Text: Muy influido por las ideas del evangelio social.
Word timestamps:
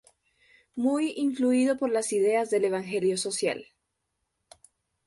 Muy 0.75 1.13
influido 1.15 1.77
por 1.77 1.91
las 1.91 2.11
ideas 2.11 2.49
del 2.49 2.65
evangelio 2.65 3.17
social. 3.19 3.67